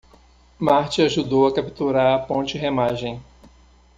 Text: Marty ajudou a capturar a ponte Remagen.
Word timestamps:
Marty 0.57 1.03
ajudou 1.03 1.45
a 1.45 1.53
capturar 1.53 2.15
a 2.15 2.25
ponte 2.25 2.57
Remagen. 2.57 3.21